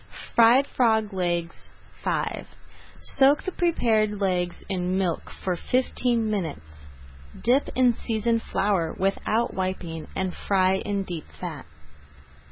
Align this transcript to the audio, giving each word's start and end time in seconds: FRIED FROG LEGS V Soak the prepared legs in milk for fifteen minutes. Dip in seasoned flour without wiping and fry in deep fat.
FRIED 0.33 0.65
FROG 0.65 1.13
LEGS 1.13 1.67
V 2.03 2.45
Soak 2.99 3.43
the 3.43 3.51
prepared 3.51 4.19
legs 4.19 4.63
in 4.67 4.97
milk 4.97 5.29
for 5.43 5.55
fifteen 5.55 6.27
minutes. 6.27 6.85
Dip 7.39 7.69
in 7.75 7.93
seasoned 7.93 8.41
flour 8.41 8.95
without 8.97 9.53
wiping 9.53 10.07
and 10.15 10.33
fry 10.33 10.77
in 10.77 11.03
deep 11.03 11.27
fat. 11.39 11.67